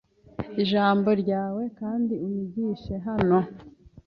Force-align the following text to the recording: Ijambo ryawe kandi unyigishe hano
Ijambo 0.61 1.09
ryawe 1.21 1.63
kandi 1.79 2.13
unyigishe 2.25 2.95
hano 3.07 3.37